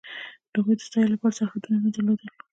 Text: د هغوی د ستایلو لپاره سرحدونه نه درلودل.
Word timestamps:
د 0.51 0.53
هغوی 0.59 0.75
د 0.77 0.81
ستایلو 0.87 1.13
لپاره 1.13 1.37
سرحدونه 1.37 1.77
نه 1.85 1.89
درلودل. 1.95 2.29